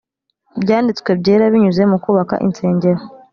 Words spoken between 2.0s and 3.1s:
kubaka insengero